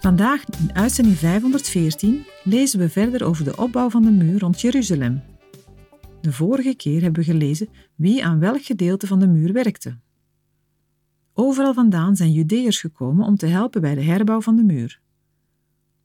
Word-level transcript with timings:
Vandaag 0.00 0.44
in 0.60 0.74
uitzending 0.74 1.16
514 1.16 2.26
lezen 2.44 2.78
we 2.78 2.88
verder 2.88 3.24
over 3.24 3.44
de 3.44 3.56
opbouw 3.56 3.90
van 3.90 4.02
de 4.02 4.10
muur 4.10 4.38
rond 4.40 4.60
Jeruzalem. 4.60 5.22
De 6.20 6.32
vorige 6.32 6.74
keer 6.74 7.02
hebben 7.02 7.24
we 7.24 7.30
gelezen 7.30 7.68
wie 7.94 8.24
aan 8.24 8.38
welk 8.38 8.62
gedeelte 8.62 9.06
van 9.06 9.18
de 9.18 9.26
muur 9.26 9.52
werkte. 9.52 9.98
Overal 11.34 11.74
vandaan 11.74 12.16
zijn 12.16 12.32
Judeërs 12.32 12.80
gekomen 12.80 13.26
om 13.26 13.36
te 13.36 13.46
helpen 13.46 13.80
bij 13.80 13.94
de 13.94 14.02
herbouw 14.02 14.40
van 14.40 14.56
de 14.56 14.64
muur. 14.64 15.00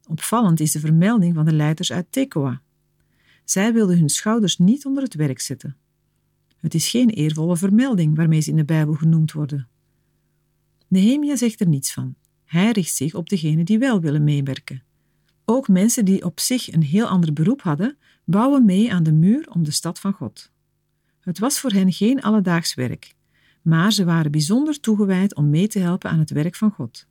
Opvallend 0.10 0.60
is 0.60 0.72
de 0.72 0.80
vermelding 0.80 1.36
van 1.36 1.46
de 1.46 1.54
leiders 1.54 1.92
uit 1.92 2.06
Tekoa. 2.10 2.62
Zij 3.44 3.74
wilden 3.74 3.98
hun 3.98 4.10
schouders 4.10 4.58
niet 4.58 4.86
onder 4.86 5.04
het 5.04 5.14
werk 5.14 5.40
zetten. 5.40 5.78
Het 6.60 6.74
is 6.74 6.90
geen 6.90 7.10
eervolle 7.10 7.58
vermelding 7.58 8.16
waarmee 8.16 8.42
ze 8.42 8.50
in 8.50 8.56
de 8.56 8.66
Bijbel 8.66 8.94
genoemd 8.94 9.32
worden. 9.32 9.68
Nehemia 10.88 11.36
zegt 11.36 11.60
er 11.60 11.68
niets 11.68 11.94
van. 11.94 12.16
Hij 12.46 12.72
richt 12.72 12.96
zich 12.96 13.14
op 13.14 13.30
degenen 13.30 13.66
die 13.66 13.80
wel 13.80 14.02
willen 14.02 14.24
meewerken. 14.24 14.84
Ook 15.46 15.68
mensen 15.68 16.06
die 16.06 16.26
op 16.26 16.40
zich 16.40 16.74
een 16.74 16.84
heel 16.84 17.08
ander 17.08 17.34
beroep 17.34 17.62
hadden, 17.62 17.98
bouwen 18.26 18.66
mee 18.66 18.94
aan 18.94 19.04
de 19.04 19.12
muur 19.12 19.50
om 19.50 19.64
de 19.64 19.72
stad 19.72 20.00
van 20.00 20.14
God. 20.14 20.52
Het 21.20 21.40
was 21.40 21.60
voor 21.60 21.72
hen 21.72 21.92
geen 21.92 22.22
alledaags 22.22 22.74
werk, 22.74 23.16
maar 23.62 23.92
ze 23.92 24.06
waren 24.06 24.32
bijzonder 24.32 24.80
toegewijd 24.80 25.36
om 25.36 25.50
mee 25.50 25.68
te 25.68 25.80
helpen 25.80 26.10
aan 26.10 26.20
het 26.20 26.32
werk 26.32 26.56
van 26.56 26.72
God. 26.72 27.08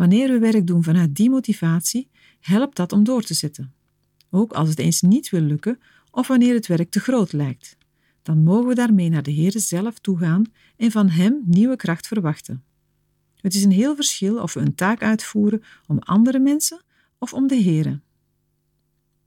Wanneer 0.00 0.28
we 0.28 0.38
werk 0.38 0.66
doen 0.66 0.82
vanuit 0.82 1.14
die 1.14 1.30
motivatie, 1.30 2.08
helpt 2.40 2.76
dat 2.76 2.92
om 2.92 3.04
door 3.04 3.22
te 3.22 3.34
zetten. 3.34 3.72
Ook 4.30 4.52
als 4.52 4.68
het 4.68 4.78
eens 4.78 5.00
niet 5.00 5.30
wil 5.30 5.40
lukken 5.40 5.80
of 6.10 6.28
wanneer 6.28 6.54
het 6.54 6.66
werk 6.66 6.90
te 6.90 7.00
groot 7.00 7.32
lijkt, 7.32 7.76
dan 8.22 8.42
mogen 8.42 8.66
we 8.68 8.74
daarmee 8.74 9.08
naar 9.08 9.22
de 9.22 9.30
Heer 9.30 9.52
zelf 9.56 9.98
toegaan 9.98 10.44
en 10.76 10.90
van 10.90 11.08
Hem 11.08 11.42
nieuwe 11.44 11.76
kracht 11.76 12.06
verwachten. 12.06 12.62
Het 13.36 13.54
is 13.54 13.64
een 13.64 13.70
heel 13.70 13.94
verschil 13.94 14.42
of 14.42 14.54
we 14.54 14.60
een 14.60 14.74
taak 14.74 15.02
uitvoeren 15.02 15.62
om 15.86 15.98
andere 15.98 16.38
mensen 16.38 16.82
of 17.18 17.32
om 17.32 17.46
de 17.46 17.62
Here. 17.62 18.00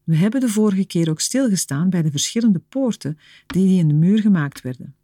We 0.03 0.16
hebben 0.16 0.39
de 0.39 0.50
vorige 0.50 0.86
keer 0.86 1.09
ook 1.09 1.20
stilgestaan 1.20 1.89
bij 1.89 2.02
de 2.02 2.11
verschillende 2.11 2.61
poorten 2.70 3.17
die 3.45 3.80
in 3.80 3.88
de 3.88 3.94
muur 3.94 4.20
gemaakt 4.20 4.61
werden. 4.61 4.95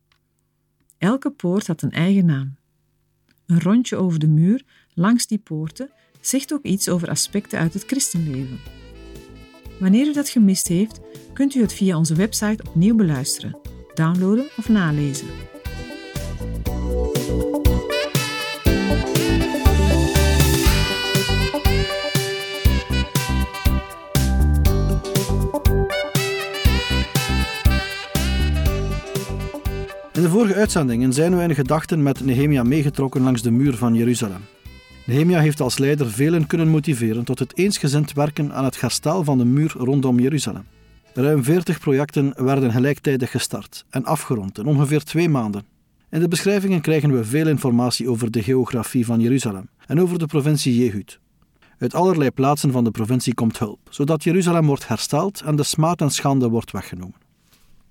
Elke 0.97 1.31
poort 1.31 1.67
had 1.67 1.81
een 1.81 1.91
eigen 1.91 2.25
naam. 2.25 2.55
Een 3.45 3.61
rondje 3.61 3.95
over 3.95 4.19
de 4.19 4.27
muur 4.27 4.63
langs 4.99 5.27
die 5.27 5.37
poorten 5.37 5.89
zegt 6.21 6.53
ook 6.53 6.63
iets 6.63 6.89
over 6.89 7.09
aspecten 7.09 7.59
uit 7.59 7.73
het 7.73 7.83
christenleven. 7.85 8.59
Wanneer 9.79 10.07
u 10.07 10.13
dat 10.13 10.29
gemist 10.29 10.67
heeft, 10.67 10.99
kunt 11.33 11.55
u 11.55 11.61
het 11.61 11.73
via 11.73 11.97
onze 11.97 12.15
website 12.15 12.63
opnieuw 12.67 12.95
beluisteren, 12.95 13.57
downloaden 13.93 14.45
of 14.57 14.69
nalezen. 14.69 15.27
In 30.13 30.25
de 30.25 30.31
vorige 30.31 30.53
uitzendingen 30.53 31.13
zijn 31.13 31.37
we 31.37 31.43
in 31.43 31.55
gedachten 31.55 32.03
met 32.03 32.25
Nehemia 32.25 32.63
meegetrokken 32.63 33.21
langs 33.21 33.41
de 33.41 33.51
muur 33.51 33.75
van 33.75 33.95
Jeruzalem. 33.95 34.58
Nehemia 35.09 35.39
heeft 35.39 35.61
als 35.61 35.77
leider 35.77 36.11
velen 36.11 36.47
kunnen 36.47 36.67
motiveren 36.67 37.23
tot 37.23 37.39
het 37.39 37.57
eensgezind 37.57 38.13
werken 38.13 38.53
aan 38.53 38.63
het 38.63 38.81
herstel 38.81 39.23
van 39.23 39.37
de 39.37 39.45
muur 39.45 39.73
rondom 39.77 40.19
Jeruzalem. 40.19 40.63
Ruim 41.13 41.43
40 41.43 41.79
projecten 41.79 42.33
werden 42.35 42.71
gelijktijdig 42.71 43.31
gestart 43.31 43.85
en 43.89 44.05
afgerond 44.05 44.57
in 44.57 44.65
ongeveer 44.65 45.03
twee 45.03 45.29
maanden. 45.29 45.65
In 46.09 46.19
de 46.19 46.27
beschrijvingen 46.27 46.81
krijgen 46.81 47.11
we 47.11 47.23
veel 47.23 47.47
informatie 47.47 48.09
over 48.09 48.31
de 48.31 48.43
geografie 48.43 49.05
van 49.05 49.19
Jeruzalem 49.19 49.69
en 49.87 50.01
over 50.01 50.19
de 50.19 50.25
provincie 50.25 50.77
Jehud. 50.77 51.19
Uit 51.79 51.95
allerlei 51.95 52.31
plaatsen 52.31 52.71
van 52.71 52.83
de 52.83 52.91
provincie 52.91 53.33
komt 53.33 53.59
hulp, 53.59 53.79
zodat 53.89 54.23
Jeruzalem 54.23 54.65
wordt 54.65 54.87
hersteld 54.87 55.41
en 55.41 55.55
de 55.55 55.63
smaad 55.63 56.01
en 56.01 56.11
schande 56.11 56.49
wordt 56.49 56.71
weggenomen. 56.71 57.17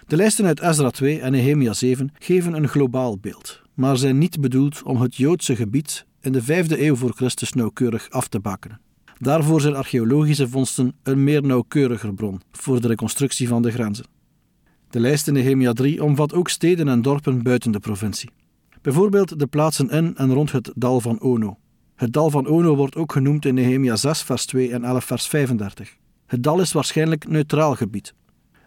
De 0.07 0.17
lijsten 0.17 0.47
uit 0.47 0.61
Ezra 0.61 0.91
2 0.91 1.21
en 1.21 1.33
Nehemia 1.33 1.73
7 1.73 2.13
geven 2.19 2.55
een 2.55 2.69
globaal 2.69 3.19
beeld, 3.19 3.63
maar 3.75 3.97
zijn 3.97 4.19
niet 4.19 4.41
bedoeld 4.41 4.83
om 4.83 5.01
het 5.01 5.17
Joodse 5.17 5.57
gebied 5.57 6.07
in 6.21 6.33
de 6.33 6.43
5e 6.43 6.81
eeuw 6.81 6.97
voor 6.97 7.13
Christus 7.13 7.53
nauwkeurig 7.53 8.11
af 8.11 8.29
te 8.29 8.41
bakenen. 8.41 8.81
Daarvoor 9.19 9.61
zijn 9.61 9.75
archeologische 9.75 10.49
vondsten 10.49 10.95
een 11.03 11.25
meer 11.25 11.43
nauwkeuriger 11.43 12.15
bron 12.15 12.41
voor 12.53 12.81
de 12.81 12.89
reconstructie 12.89 13.49
van 13.49 13.63
de 13.63 13.71
grenzen. 13.71 14.07
De 14.91 15.01
lijst 15.01 15.27
in 15.27 15.33
Nehemia 15.33 15.73
3 15.73 16.05
omvat 16.05 16.35
ook 16.35 16.49
steden 16.49 16.89
en 16.89 17.03
dorpen 17.03 17.43
buiten 17.43 17.71
de 17.71 17.81
provincie. 17.81 18.31
Bijvoorbeeld 18.83 19.39
de 19.39 19.47
plaatsen 19.47 19.89
in 19.91 20.17
en 20.17 20.33
rond 20.33 20.53
het 20.53 20.73
dal 20.75 21.01
van 21.01 21.21
Ono. 21.21 21.59
Het 21.95 22.13
dal 22.13 22.31
van 22.31 22.47
Ono 22.47 22.77
wordt 22.77 22.97
ook 22.97 23.13
genoemd 23.13 23.45
in 23.45 23.55
Nehemia 23.55 23.97
6 23.97 24.23
vers 24.23 24.47
2 24.47 24.73
en 24.73 24.85
11 24.85 25.05
vers 25.05 25.27
35. 25.27 25.97
Het 26.27 26.43
dal 26.43 26.61
is 26.61 26.73
waarschijnlijk 26.73 27.29
neutraal 27.29 27.75
gebied, 27.75 28.15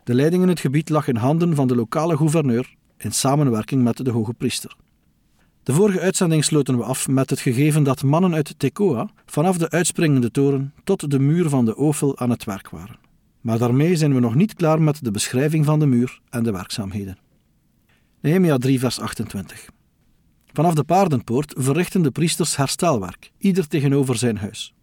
de 0.04 0.14
leiding 0.14 0.44
in 0.44 0.50
het 0.50 0.60
gebied 0.60 0.90
lag 0.90 1.08
in 1.08 1.16
handen 1.16 1.56
van 1.56 1.68
de 1.68 1.76
lokale 1.76 2.18
gouverneur 2.18 2.76
in 2.98 3.12
samenwerking 3.12 3.84
met 3.84 4.06
de 4.06 4.12
hoge 4.12 4.34
priester. 4.34 4.76
De 5.64 5.74
vorige 5.74 6.00
uitzending 6.00 6.44
sloten 6.44 6.78
we 6.78 6.84
af 6.84 7.08
met 7.08 7.30
het 7.30 7.40
gegeven 7.40 7.84
dat 7.84 8.04
mannen 8.04 8.34
uit 8.34 8.54
Tekoa 8.58 9.10
vanaf 9.26 9.58
de 9.58 9.70
uitspringende 9.70 10.32
toren 10.32 10.74
tot 10.84 11.12
de 11.12 11.20
muur 11.20 11.50
van 11.50 11.66
de 11.66 11.78
Ofel 11.78 12.20
aan 12.20 12.30
het 12.30 12.44
werk 12.44 12.70
waren. 12.70 13.00
Maar 13.42 13.58
daarmee 13.58 13.96
zijn 13.96 14.14
we 14.14 14.20
nog 14.20 14.36
niet 14.36 14.54
klaar 14.54 14.82
met 14.82 15.04
de 15.04 15.12
beschrijving 15.12 15.66
van 15.66 15.80
de 15.80 15.86
muur 15.86 16.20
en 16.30 16.44
de 16.44 16.52
werkzaamheden. 16.52 17.18
Nehemia 18.22 18.58
3 18.58 18.80
vers 18.80 19.00
28 19.00 19.70
Vanaf 20.54 20.74
de 20.74 20.84
paardenpoort 20.84 21.54
verrichten 21.58 22.02
de 22.02 22.12
priesters 22.12 22.56
herstelwerk, 22.56 23.32
ieder 23.38 23.68
tegenover 23.68 24.18
zijn 24.18 24.38
huis. 24.38 24.74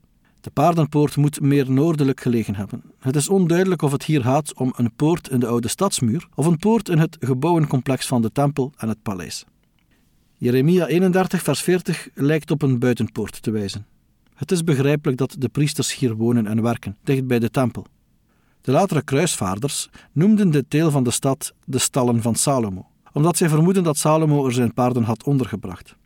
De 0.41 0.50
paardenpoort 0.50 1.17
moet 1.17 1.41
meer 1.41 1.71
noordelijk 1.71 2.21
gelegen 2.21 2.55
hebben. 2.55 2.83
Het 2.99 3.17
is 3.17 3.28
onduidelijk 3.28 3.83
of 3.83 3.93
het 3.93 4.05
hier 4.05 4.22
gaat 4.22 4.55
om 4.55 4.72
een 4.77 4.94
poort 4.97 5.28
in 5.28 5.41
de 5.41 5.47
oude 5.47 5.69
stadsmuur 5.69 6.28
of 6.34 6.47
een 6.47 6.59
poort 6.59 6.88
in 6.88 6.99
het 6.99 7.17
gebouwencomplex 7.21 8.06
van 8.06 8.22
de 8.22 8.33
tempel 8.33 8.72
en 8.77 8.88
het 8.88 9.03
paleis. 9.03 9.44
Jeremia 10.41 10.87
31, 10.87 11.43
vers 11.43 11.62
40 11.62 12.09
lijkt 12.15 12.50
op 12.50 12.62
een 12.62 12.78
buitenpoort 12.78 13.43
te 13.43 13.50
wijzen. 13.50 13.87
Het 14.34 14.50
is 14.50 14.65
begrijpelijk 14.65 15.19
dat 15.19 15.37
de 15.38 15.49
priesters 15.49 15.94
hier 15.94 16.15
wonen 16.15 16.47
en 16.47 16.62
werken, 16.62 16.97
dicht 17.04 17.26
bij 17.26 17.38
de 17.38 17.50
tempel. 17.50 17.87
De 18.60 18.72
latere 18.72 19.03
kruisvaarders 19.03 19.88
noemden 20.12 20.50
dit 20.50 20.65
deel 20.69 20.91
van 20.91 21.03
de 21.03 21.10
stad 21.10 21.53
de 21.65 21.78
stallen 21.78 22.22
van 22.22 22.34
Salomo, 22.34 22.87
omdat 23.12 23.37
zij 23.37 23.49
vermoeden 23.49 23.82
dat 23.82 23.97
Salomo 23.97 24.47
er 24.47 24.53
zijn 24.53 24.75
paarden 24.75 25.03
had 25.03 25.25
ondergebracht. 25.25 25.97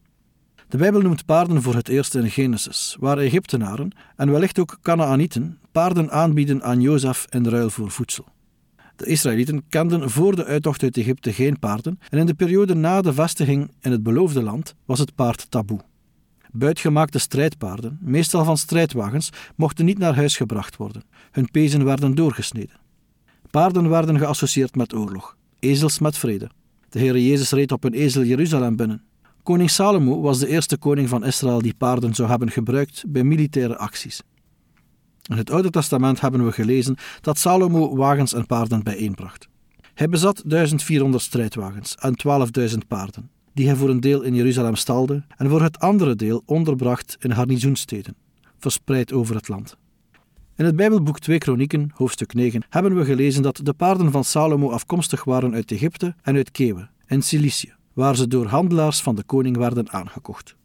De 0.69 0.77
Bijbel 0.77 1.01
noemt 1.01 1.25
paarden 1.25 1.63
voor 1.63 1.75
het 1.75 1.89
eerst 1.89 2.15
in 2.15 2.31
Genesis, 2.31 2.97
waar 3.01 3.19
Egyptenaren 3.19 3.93
en 4.17 4.31
wellicht 4.31 4.59
ook 4.59 4.79
Canaanieten 4.83 5.59
paarden 5.73 6.11
aanbieden 6.11 6.63
aan 6.63 6.81
Jozef 6.81 7.27
in 7.29 7.47
ruil 7.47 7.71
voor 7.71 7.91
voedsel. 7.91 8.25
De 8.97 9.07
Israëlieten 9.07 9.63
kenden 9.69 10.11
voor 10.11 10.37
de 10.37 10.45
uittocht 10.45 10.83
uit 10.83 10.97
Egypte 10.97 11.33
geen 11.33 11.59
paarden 11.59 11.99
en 12.09 12.19
in 12.19 12.27
de 12.27 12.35
periode 12.35 12.75
na 12.75 13.01
de 13.01 13.13
vestiging 13.13 13.71
in 13.81 13.91
het 13.91 14.03
beloofde 14.03 14.43
land 14.43 14.75
was 14.85 14.99
het 14.99 15.15
paard 15.15 15.51
taboe. 15.51 15.81
Buitgemaakte 16.51 17.19
strijdpaarden, 17.19 17.99
meestal 18.01 18.45
van 18.45 18.57
strijdwagens, 18.57 19.31
mochten 19.57 19.85
niet 19.85 19.99
naar 19.99 20.15
huis 20.15 20.37
gebracht 20.37 20.77
worden. 20.77 21.03
Hun 21.31 21.51
pezen 21.51 21.85
werden 21.85 22.15
doorgesneden. 22.15 22.81
Paarden 23.51 23.89
werden 23.89 24.19
geassocieerd 24.19 24.75
met 24.75 24.95
oorlog, 24.95 25.37
ezels 25.59 25.99
met 25.99 26.19
vrede. 26.19 26.51
De 26.89 26.99
Heer 26.99 27.19
Jezus 27.19 27.51
reed 27.51 27.73
op 27.73 27.85
een 27.85 27.93
ezel 27.93 28.25
Jeruzalem 28.25 28.77
binnen. 28.77 29.03
Koning 29.43 29.71
Salomo 29.71 30.21
was 30.21 30.39
de 30.39 30.49
eerste 30.49 30.77
koning 30.77 31.09
van 31.09 31.25
Israël 31.25 31.63
die 31.63 31.75
paarden 31.75 32.15
zou 32.15 32.29
hebben 32.29 32.51
gebruikt 32.51 33.05
bij 33.07 33.25
militaire 33.25 33.77
acties. 33.79 34.23
In 35.31 35.37
het 35.37 35.51
Oude 35.51 35.71
Testament 35.71 36.21
hebben 36.21 36.45
we 36.45 36.53
gelezen 36.53 36.97
dat 37.21 37.39
Salomo 37.39 37.97
wagens 37.97 38.35
en 38.35 38.47
paarden 38.47 38.83
bijeenbracht. 38.83 39.49
Hij 39.95 40.09
bezat 40.09 40.43
1400 40.47 41.23
strijdwagens 41.23 41.95
en 41.95 42.15
12.000 42.71 42.79
paarden, 42.89 43.31
die 43.55 43.67
hij 43.67 43.77
voor 43.77 43.91
een 43.91 44.01
deel 44.01 44.23
in 44.23 44.35
Jeruzalem 44.35 44.75
stalde 44.75 45.25
en 45.37 45.49
voor 45.49 45.63
het 45.63 45.79
andere 45.79 46.15
deel 46.15 46.43
onderbracht 46.47 47.17
in 47.21 47.35
garnizoensteden, 47.35 48.17
verspreid 48.59 49.13
over 49.13 49.35
het 49.35 49.49
land. 49.49 49.77
In 50.57 50.65
het 50.65 50.77
Bijbelboek 50.77 51.19
2 51.19 51.39
Kronieken, 51.39 51.91
hoofdstuk 51.95 52.35
9, 52.35 52.63
hebben 52.69 52.97
we 52.97 53.05
gelezen 53.05 53.43
dat 53.43 53.61
de 53.63 53.73
paarden 53.73 54.11
van 54.11 54.25
Salomo 54.25 54.71
afkomstig 54.71 55.25
waren 55.25 55.55
uit 55.55 55.71
Egypte 55.71 56.15
en 56.23 56.37
uit 56.37 56.51
Kewe, 56.51 56.89
in 57.07 57.23
Cilicië 57.23 57.75
waar 57.93 58.17
ze 58.17 58.29
door 58.29 58.47
handelaars 58.47 59.03
van 59.03 59.15
de 59.15 59.23
koning 59.23 59.57
werden 59.57 59.93
aangekocht. 59.93 60.57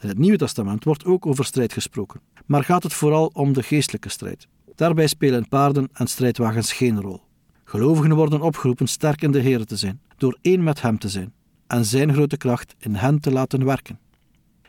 In 0.00 0.08
het 0.08 0.18
Nieuwe 0.18 0.36
Testament 0.36 0.84
wordt 0.84 1.04
ook 1.04 1.26
over 1.26 1.44
strijd 1.44 1.72
gesproken, 1.72 2.20
maar 2.46 2.64
gaat 2.64 2.82
het 2.82 2.92
vooral 2.92 3.30
om 3.32 3.52
de 3.52 3.62
geestelijke 3.62 4.08
strijd. 4.08 4.46
Daarbij 4.74 5.06
spelen 5.06 5.48
paarden 5.48 5.88
en 5.92 6.06
strijdwagens 6.06 6.72
geen 6.72 7.00
rol. 7.00 7.20
Gelovigen 7.64 8.14
worden 8.14 8.40
opgeroepen 8.40 8.86
sterk 8.86 9.22
in 9.22 9.30
de 9.30 9.40
Heer 9.40 9.64
te 9.64 9.76
zijn, 9.76 10.00
door 10.16 10.38
één 10.42 10.62
met 10.62 10.82
Hem 10.82 10.98
te 10.98 11.08
zijn 11.08 11.32
en 11.66 11.84
Zijn 11.84 12.12
grote 12.12 12.36
kracht 12.36 12.74
in 12.78 12.94
hen 12.94 13.20
te 13.20 13.32
laten 13.32 13.64
werken. 13.64 13.98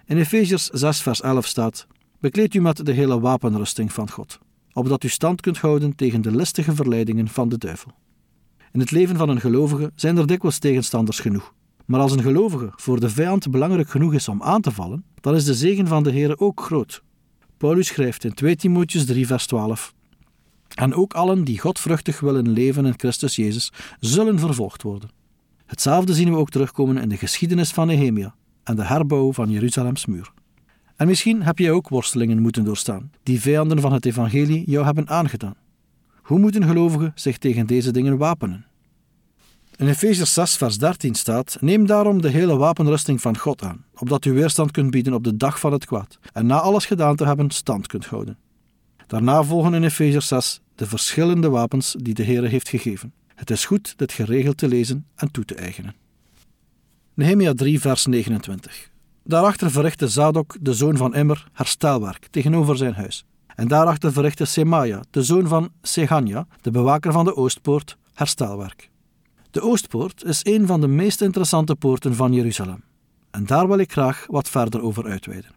In 0.05 0.17
Efeziërs 0.17 0.65
6 0.65 1.01
vers 1.01 1.21
11 1.21 1.45
staat, 1.45 1.87
Bekleed 2.19 2.53
u 2.53 2.61
met 2.61 2.85
de 2.85 2.91
hele 2.91 3.19
wapenrusting 3.19 3.93
van 3.93 4.09
God, 4.09 4.39
opdat 4.73 5.03
u 5.03 5.09
stand 5.09 5.41
kunt 5.41 5.57
houden 5.57 5.95
tegen 5.95 6.21
de 6.21 6.35
listige 6.35 6.75
verleidingen 6.75 7.27
van 7.27 7.49
de 7.49 7.57
duivel. 7.57 7.91
In 8.71 8.79
het 8.79 8.91
leven 8.91 9.15
van 9.15 9.29
een 9.29 9.39
gelovige 9.39 9.91
zijn 9.95 10.17
er 10.17 10.27
dikwijls 10.27 10.59
tegenstanders 10.59 11.19
genoeg. 11.19 11.53
Maar 11.89 12.00
als 12.00 12.12
een 12.12 12.21
gelovige 12.21 12.71
voor 12.75 13.00
de 13.00 13.09
vijand 13.09 13.51
belangrijk 13.51 13.89
genoeg 13.89 14.13
is 14.13 14.27
om 14.27 14.44
aan 14.44 14.62
te 14.62 14.71
vallen, 14.71 15.03
dan 15.21 15.36
is 15.36 15.45
de 15.45 15.53
zegen 15.53 15.88
van 15.88 16.03
de 16.03 16.12
Heer 16.12 16.39
ook 16.39 16.62
groot. 16.62 17.03
Paulus 17.57 17.88
schrijft 17.88 18.24
in 18.24 18.33
2 18.33 18.56
Timotheus 18.56 19.06
3 19.06 19.27
vers 19.27 19.45
12 19.45 19.94
En 20.75 20.94
ook 20.94 21.13
allen 21.13 21.44
die 21.44 21.59
godvruchtig 21.59 22.19
willen 22.19 22.50
leven 22.50 22.86
in 22.86 22.94
Christus 22.97 23.36
Jezus, 23.36 23.71
zullen 24.00 24.39
vervolgd 24.39 24.81
worden. 24.81 25.09
Hetzelfde 25.65 26.13
zien 26.13 26.30
we 26.30 26.38
ook 26.38 26.50
terugkomen 26.50 26.97
in 26.97 27.09
de 27.09 27.18
geschiedenis 27.18 27.71
van 27.71 27.88
Nehemia 27.88 28.35
en 28.63 28.75
de 28.75 28.85
herbouw 28.85 29.33
van 29.33 29.50
Jeruzalems 29.50 30.06
muur. 30.06 30.31
En 30.95 31.07
misschien 31.07 31.44
heb 31.44 31.57
jij 31.57 31.71
ook 31.71 31.89
worstelingen 31.89 32.42
moeten 32.42 32.63
doorstaan, 32.63 33.12
die 33.24 33.42
vijanden 33.42 33.81
van 33.81 33.94
het 33.94 34.06
evangelie 34.06 34.69
jou 34.69 34.85
hebben 34.85 35.09
aangedaan. 35.09 35.56
Hoe 36.21 36.39
moeten 36.39 36.63
gelovigen 36.63 37.12
zich 37.15 37.38
tegen 37.38 37.68
deze 37.68 37.92
dingen 37.92 38.18
wapenen? 38.18 38.69
In 39.79 39.87
Efeziërs 39.87 40.33
6, 40.33 40.55
vers 40.55 40.77
13 40.77 41.15
staat: 41.15 41.57
Neem 41.59 41.85
daarom 41.85 42.21
de 42.21 42.29
hele 42.29 42.57
wapenrusting 42.57 43.21
van 43.21 43.37
God 43.37 43.63
aan, 43.63 43.85
opdat 43.95 44.25
u 44.25 44.33
weerstand 44.33 44.71
kunt 44.71 44.91
bieden 44.91 45.13
op 45.13 45.23
de 45.23 45.37
dag 45.37 45.59
van 45.59 45.71
het 45.71 45.85
kwaad, 45.85 46.19
en 46.33 46.45
na 46.45 46.59
alles 46.59 46.85
gedaan 46.85 47.15
te 47.15 47.25
hebben, 47.25 47.49
stand 47.49 47.87
kunt 47.87 48.05
houden. 48.05 48.37
Daarna 49.07 49.43
volgen 49.43 49.73
in 49.73 49.83
Efeziërs 49.83 50.27
6 50.27 50.61
de 50.75 50.85
verschillende 50.85 51.49
wapens 51.49 51.95
die 51.99 52.13
de 52.13 52.23
Heer 52.23 52.43
heeft 52.43 52.69
gegeven. 52.69 53.13
Het 53.35 53.49
is 53.49 53.65
goed 53.65 53.93
dit 53.97 54.11
geregeld 54.11 54.57
te 54.57 54.67
lezen 54.67 55.05
en 55.15 55.31
toe 55.31 55.45
te 55.45 55.55
eigenen. 55.55 55.95
Nehemia 57.13 57.53
3, 57.53 57.79
vers 57.79 58.05
29. 58.05 58.89
Daarachter 59.23 59.71
verrichtte 59.71 60.07
Zadok, 60.07 60.55
de 60.61 60.73
zoon 60.73 60.97
van 60.97 61.15
Immer, 61.15 61.47
herstelwerk 61.53 62.27
tegenover 62.31 62.77
zijn 62.77 62.93
huis. 62.93 63.25
En 63.55 63.67
daarachter 63.67 64.11
verrichtte 64.11 64.45
Semaja, 64.45 65.03
de 65.09 65.23
zoon 65.23 65.47
van 65.47 65.71
Seganja, 65.81 66.47
de 66.61 66.71
bewaker 66.71 67.11
van 67.11 67.25
de 67.25 67.35
Oostpoort, 67.35 67.97
herstelwerk. 68.13 68.89
De 69.51 69.61
Oostpoort 69.61 70.23
is 70.23 70.45
een 70.45 70.67
van 70.67 70.81
de 70.81 70.87
meest 70.87 71.21
interessante 71.21 71.75
poorten 71.75 72.15
van 72.15 72.33
Jeruzalem. 72.33 72.83
En 73.31 73.45
daar 73.45 73.67
wil 73.67 73.77
ik 73.77 73.91
graag 73.91 74.25
wat 74.27 74.49
verder 74.49 74.81
over 74.81 75.05
uitweiden. 75.05 75.51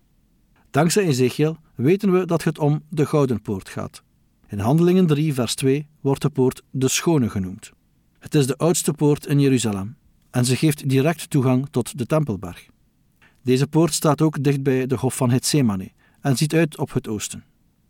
Dankzij 0.71 1.05
Ezekiel 1.05 1.57
weten 1.75 2.13
we 2.13 2.27
dat 2.27 2.45
het 2.45 2.59
om 2.59 2.83
de 2.89 3.07
Gouden 3.07 3.43
Poort 3.43 3.69
gaat. 3.69 4.03
In 4.49 4.59
Handelingen 4.59 5.07
3, 5.07 5.35
vers 5.35 5.55
2 5.55 5.87
wordt 6.01 6.23
de 6.23 6.31
poort 6.31 6.63
de 6.71 6.89
Schone 6.89 7.31
genoemd. 7.31 7.73
Het 8.19 8.35
is 8.35 8.47
de 8.47 8.57
oudste 8.57 8.93
poort 8.93 9.27
in 9.27 9.41
Jeruzalem 9.41 9.97
en 10.31 10.45
ze 10.45 10.57
geeft 10.57 10.89
direct 10.89 11.31
toegang 11.31 11.69
tot 11.71 11.99
de 11.99 12.07
Tempelberg. 12.07 12.67
Deze 13.43 13.67
poort 13.67 13.95
staat 13.95 14.23
ook 14.23 14.43
dicht 14.43 14.63
bij 14.63 14.87
de 14.87 14.97
Hof 14.97 15.17
van 15.17 15.31
Gethsemane 15.31 15.91
en 16.21 16.37
ziet 16.37 16.55
uit 16.55 16.79
op 16.79 16.93
het 16.93 17.09
oosten. 17.09 17.45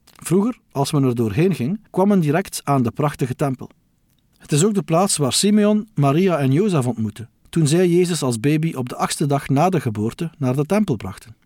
Vroeger, 0.04 0.58
als 0.72 0.93
men 0.93 1.04
er 1.04 1.14
doorheen 1.14 1.54
ging, 1.54 1.81
kwam 1.90 2.08
men 2.08 2.20
direct 2.20 2.60
aan 2.64 2.82
de 2.82 2.90
prachtige 2.90 3.34
tempel. 3.34 3.70
Het 4.43 4.53
is 4.53 4.65
ook 4.65 4.75
de 4.75 4.83
plaats 4.83 5.17
waar 5.17 5.33
Simeon, 5.33 5.89
Maria 5.94 6.39
en 6.39 6.53
Jozef 6.53 6.87
ontmoetten, 6.87 7.31
toen 7.49 7.67
zij 7.67 7.89
Jezus 7.89 8.23
als 8.23 8.41
baby 8.41 8.75
op 8.75 8.89
de 8.89 8.97
achtste 8.97 9.27
dag 9.27 9.49
na 9.49 9.69
de 9.69 9.81
geboorte 9.81 10.31
naar 10.39 10.56
de 10.56 10.65
tempel 10.65 10.97
brachten. 10.97 11.37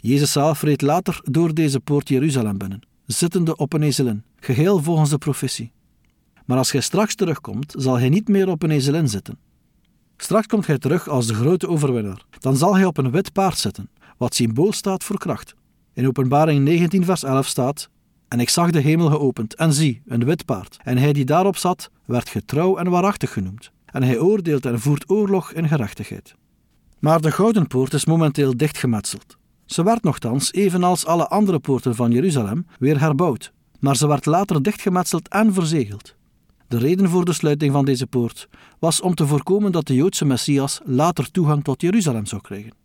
Jezus 0.00 0.32
zelf 0.32 0.62
reed 0.62 0.82
later 0.82 1.20
door 1.24 1.54
deze 1.54 1.80
poort 1.80 2.08
Jeruzalem 2.08 2.58
binnen, 2.58 2.80
zittende 3.06 3.56
op 3.56 3.72
een 3.72 3.82
ezelin, 3.82 4.22
geheel 4.36 4.82
volgens 4.82 5.10
de 5.10 5.18
profetie. 5.18 5.72
Maar 6.44 6.58
als 6.58 6.72
hij 6.72 6.80
straks 6.80 7.14
terugkomt, 7.14 7.74
zal 7.78 7.98
hij 7.98 8.08
niet 8.08 8.28
meer 8.28 8.48
op 8.48 8.62
een 8.62 8.70
ezelin 8.70 9.08
zitten. 9.08 9.38
Straks 10.16 10.46
komt 10.46 10.66
hij 10.66 10.78
terug 10.78 11.08
als 11.08 11.26
de 11.26 11.34
grote 11.34 11.68
overwinnaar. 11.68 12.24
Dan 12.38 12.56
zal 12.56 12.74
hij 12.74 12.84
op 12.84 12.98
een 12.98 13.10
wit 13.10 13.32
paard 13.32 13.58
zitten, 13.58 13.90
wat 14.16 14.34
symbool 14.34 14.72
staat 14.72 15.04
voor 15.04 15.18
kracht. 15.18 15.54
In 15.92 16.06
Openbaring 16.06 16.64
19, 16.64 17.04
vers 17.04 17.22
11 17.22 17.46
staat: 17.46 17.88
En 18.32 18.40
ik 18.40 18.48
zag 18.48 18.70
de 18.70 18.80
hemel 18.80 19.10
geopend, 19.10 19.54
en 19.54 19.72
zie, 19.72 20.02
een 20.06 20.24
wit 20.24 20.44
paard. 20.44 20.78
En 20.82 20.98
hij 20.98 21.12
die 21.12 21.24
daarop 21.24 21.56
zat, 21.56 21.90
werd 22.04 22.28
getrouw 22.28 22.76
en 22.76 22.90
waarachtig 22.90 23.32
genoemd. 23.32 23.70
En 23.86 24.02
hij 24.02 24.18
oordeelt 24.18 24.66
en 24.66 24.80
voert 24.80 25.10
oorlog 25.10 25.52
in 25.52 25.68
gerechtigheid. 25.68 26.34
Maar 26.98 27.20
de 27.20 27.32
Gouden 27.32 27.66
Poort 27.66 27.92
is 27.92 28.04
momenteel 28.04 28.56
dichtgemetseld. 28.56 29.36
Ze 29.66 29.82
werd 29.82 30.02
nogthans, 30.02 30.52
evenals 30.52 31.06
alle 31.06 31.28
andere 31.28 31.58
poorten 31.58 31.94
van 31.94 32.10
Jeruzalem, 32.10 32.66
weer 32.78 33.00
herbouwd, 33.00 33.52
maar 33.78 33.96
ze 33.96 34.06
werd 34.06 34.26
later 34.26 34.62
dichtgemetseld 34.62 35.28
en 35.28 35.52
verzegeld. 35.54 36.14
De 36.68 36.78
reden 36.78 37.08
voor 37.08 37.24
de 37.24 37.32
sluiting 37.32 37.72
van 37.72 37.84
deze 37.84 38.06
poort 38.06 38.48
was 38.78 39.00
om 39.00 39.14
te 39.14 39.26
voorkomen 39.26 39.72
dat 39.72 39.86
de 39.86 39.94
Joodse 39.94 40.24
Messias 40.24 40.80
later 40.84 41.30
toegang 41.30 41.64
tot 41.64 41.80
Jeruzalem 41.80 42.26
zou 42.26 42.42
krijgen. 42.42 42.81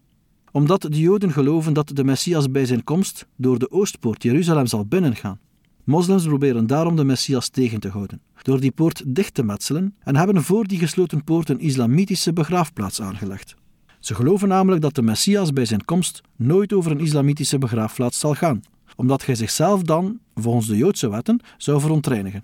Omdat 0.51 0.81
de 0.81 0.99
Joden 0.99 1.31
geloven 1.31 1.73
dat 1.73 1.91
de 1.93 2.03
Messias 2.03 2.51
bij 2.51 2.65
zijn 2.65 2.83
komst 2.83 3.27
door 3.35 3.59
de 3.59 3.71
Oostpoort 3.71 4.23
Jeruzalem 4.23 4.65
zal 4.65 4.85
binnengaan. 4.85 5.39
Moslims 5.83 6.23
proberen 6.23 6.67
daarom 6.67 6.95
de 6.95 7.03
Messias 7.03 7.49
tegen 7.49 7.79
te 7.79 7.89
houden, 7.89 8.21
door 8.41 8.59
die 8.59 8.71
poort 8.71 9.03
dicht 9.05 9.33
te 9.33 9.43
metselen 9.43 9.95
en 9.99 10.15
hebben 10.15 10.43
voor 10.43 10.67
die 10.67 10.79
gesloten 10.79 11.23
poort 11.23 11.49
een 11.49 11.59
islamitische 11.59 12.33
begraafplaats 12.33 13.01
aangelegd. 13.01 13.55
Ze 13.99 14.15
geloven 14.15 14.47
namelijk 14.47 14.81
dat 14.81 14.95
de 14.95 15.01
Messias 15.01 15.53
bij 15.53 15.65
zijn 15.65 15.85
komst 15.85 16.21
nooit 16.35 16.73
over 16.73 16.91
een 16.91 16.99
islamitische 16.99 17.57
begraafplaats 17.57 18.19
zal 18.19 18.33
gaan, 18.33 18.61
omdat 18.95 19.25
hij 19.25 19.35
zichzelf 19.35 19.81
dan, 19.81 20.19
volgens 20.35 20.67
de 20.67 20.77
Joodse 20.77 21.09
wetten, 21.09 21.39
zou 21.57 21.81
verontreinigen. 21.81 22.43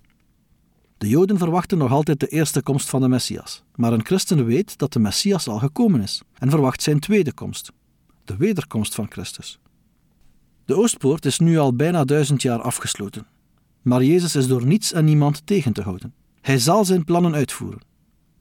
De 0.98 1.08
Joden 1.08 1.38
verwachten 1.38 1.78
nog 1.78 1.92
altijd 1.92 2.20
de 2.20 2.28
eerste 2.28 2.62
komst 2.62 2.90
van 2.90 3.02
de 3.02 3.08
Messias, 3.08 3.64
maar 3.76 3.94
een 3.94 4.06
christen 4.06 4.46
weet 4.46 4.78
dat 4.78 4.94
de 4.94 5.00
Messias 5.00 5.48
al 5.48 5.60
gekomen 5.60 6.02
is 6.02 6.22
en 6.34 6.50
verwacht 6.50 6.82
zijn 6.82 7.00
tweede 7.00 7.34
komst, 7.34 7.72
de 8.26 8.38
wederkomst 8.38 8.96
van 8.96 9.06
Christus. 9.10 9.60
De 10.66 10.76
Oostpoort 10.76 11.26
is 11.26 11.40
nu 11.40 11.58
al 11.58 11.76
bijna 11.76 12.06
duizend 12.06 12.42
jaar 12.42 12.62
afgesloten, 12.62 13.28
maar 13.82 14.04
Jezus 14.04 14.36
is 14.36 14.48
door 14.48 14.66
niets 14.66 14.94
en 14.94 15.06
niemand 15.06 15.46
tegen 15.46 15.74
te 15.74 15.82
houden. 15.82 16.14
Hij 16.42 16.60
zal 16.60 16.86
zijn 16.86 17.04
plannen 17.04 17.34
uitvoeren. 17.34 17.82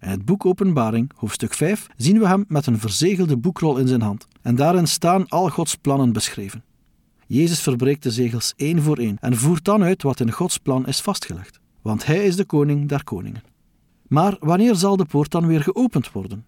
In 0.00 0.08
het 0.08 0.24
boek 0.24 0.46
Openbaring, 0.46 1.10
hoofdstuk 1.16 1.54
5, 1.54 1.86
zien 1.96 2.18
we 2.18 2.26
hem 2.26 2.44
met 2.48 2.66
een 2.66 2.78
verzegelde 2.78 3.36
boekrol 3.36 3.76
in 3.76 3.88
zijn 3.88 4.02
hand, 4.02 4.28
en 4.42 4.56
daarin 4.56 4.88
staan 4.88 5.28
al 5.28 5.48
Gods 5.48 5.74
plannen 5.74 6.12
beschreven. 6.12 6.64
Jezus 7.26 7.60
verbreekt 7.60 8.02
de 8.02 8.10
zegels 8.10 8.52
één 8.56 8.82
voor 8.82 8.98
één 8.98 9.18
en 9.20 9.36
voert 9.36 9.64
dan 9.64 9.82
uit 9.82 10.02
wat 10.02 10.20
in 10.20 10.32
Gods 10.32 10.58
plan 10.58 10.86
is 10.86 11.00
vastgelegd 11.00 11.60
want 11.82 12.06
hij 12.06 12.24
is 12.24 12.36
de 12.36 12.44
koning 12.44 12.88
der 12.88 13.04
koningen. 13.04 13.42
Maar 14.08 14.36
wanneer 14.40 14.74
zal 14.74 14.96
de 14.96 15.04
poort 15.04 15.30
dan 15.30 15.46
weer 15.46 15.62
geopend 15.62 16.12
worden? 16.12 16.46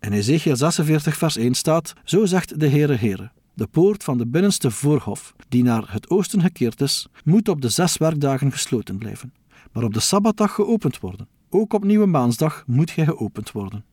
In 0.00 0.12
Ezekiel 0.12 0.56
46, 0.56 1.16
vers 1.16 1.36
1 1.36 1.54
staat: 1.54 1.92
Zo 2.04 2.24
zegt 2.26 2.60
de 2.60 2.68
Heere 2.68 2.94
Heere. 2.94 3.30
De 3.54 3.66
poort 3.66 4.04
van 4.04 4.18
de 4.18 4.26
binnenste 4.26 4.70
voorhof, 4.70 5.34
die 5.48 5.62
naar 5.62 5.92
het 5.92 6.10
oosten 6.10 6.40
gekeerd 6.40 6.80
is, 6.80 7.06
moet 7.24 7.48
op 7.48 7.60
de 7.60 7.68
zes 7.68 7.96
werkdagen 7.96 8.52
gesloten 8.52 8.98
blijven, 8.98 9.32
maar 9.72 9.84
op 9.84 9.94
de 9.94 10.00
sabbatdag 10.00 10.54
geopend 10.54 11.00
worden. 11.00 11.28
Ook 11.48 11.72
op 11.72 11.84
nieuwe 11.84 12.06
maansdag 12.06 12.64
moet 12.66 12.94
hij 12.94 13.04
geopend 13.04 13.52
worden. 13.52 13.84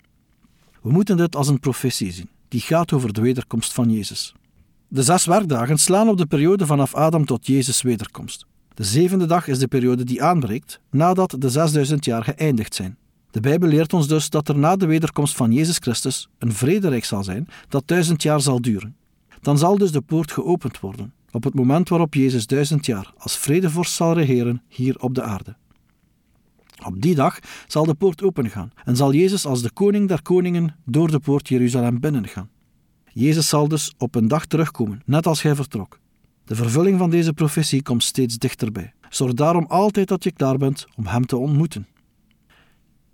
We 0.82 0.92
moeten 0.92 1.18
dit 1.18 1.36
als 1.36 1.48
een 1.48 1.60
profetie 1.60 2.12
zien, 2.12 2.30
die 2.48 2.62
gaat 2.62 2.94
over 2.94 3.14
de 3.14 3.22
wederkomst 3.22 3.74
van 3.74 3.92
Jezus. 3.92 4.36
De 4.88 5.04
zes 5.04 5.26
werkdagen 5.26 5.78
slaan 5.78 6.10
op 6.10 6.18
de 6.18 6.26
periode 6.26 6.66
vanaf 6.66 6.96
Adam 6.96 7.26
tot 7.26 7.48
Jezus' 7.48 7.82
wederkomst. 7.82 8.46
De 8.74 8.84
zevende 8.84 9.26
dag 9.26 9.48
is 9.48 9.60
de 9.60 9.68
periode 9.68 10.04
die 10.04 10.24
aanbreekt 10.24 10.80
nadat 10.90 11.36
de 11.40 11.50
6000 11.50 12.06
jaar 12.06 12.24
geëindigd 12.24 12.76
zijn. 12.76 12.98
De 13.32 13.40
Bijbel 13.40 13.70
leert 13.70 13.94
ons 13.94 14.08
dus 14.08 14.30
dat 14.30 14.48
er 14.48 14.58
na 14.58 14.76
de 14.76 14.86
wederkomst 14.86 15.36
van 15.36 15.52
Jezus 15.52 15.78
Christus 15.78 16.30
een 16.38 16.54
vrederijk 16.54 17.06
zal 17.06 17.24
zijn 17.24 17.48
dat 17.70 17.88
duizend 17.88 18.24
jaar 18.24 18.42
zal 18.42 18.62
duren. 18.62 18.96
Dan 19.42 19.58
zal 19.58 19.78
dus 19.78 19.92
de 19.92 20.02
poort 20.02 20.32
geopend 20.32 20.80
worden, 20.80 21.14
op 21.32 21.44
het 21.44 21.54
moment 21.54 21.90
waarop 21.90 22.14
Jezus 22.14 22.48
duizend 22.48 22.86
jaar 22.86 23.14
als 23.18 23.38
vredevorst 23.38 23.94
zal 23.94 24.14
regeren 24.14 24.62
hier 24.68 25.00
op 25.00 25.16
de 25.16 25.22
aarde. 25.22 25.56
Op 26.86 27.02
die 27.02 27.16
dag 27.16 27.40
zal 27.68 27.86
de 27.86 27.94
poort 27.94 28.24
opengaan 28.24 28.72
en 28.86 28.96
zal 28.96 29.14
Jezus 29.14 29.46
als 29.46 29.62
de 29.62 29.72
koning 29.72 30.08
der 30.08 30.22
koningen 30.22 30.76
door 30.86 31.12
de 31.12 31.20
poort 31.20 31.48
Jeruzalem 31.48 32.00
binnengaan. 32.00 32.50
Jezus 33.14 33.48
zal 33.48 33.68
dus 33.68 33.94
op 33.98 34.16
een 34.16 34.28
dag 34.28 34.46
terugkomen, 34.46 35.02
net 35.06 35.28
als 35.28 35.42
hij 35.42 35.56
vertrok. 35.56 36.00
De 36.46 36.56
vervulling 36.56 36.98
van 36.98 37.10
deze 37.10 37.34
profetie 37.34 37.82
komt 37.82 38.04
steeds 38.04 38.38
dichterbij. 38.38 38.94
Zorg 39.10 39.34
daarom 39.34 39.66
altijd 39.68 40.08
dat 40.08 40.24
je 40.24 40.32
klaar 40.32 40.58
bent 40.58 40.86
om 40.96 41.06
Hem 41.06 41.26
te 41.26 41.38
ontmoeten. 41.38 41.88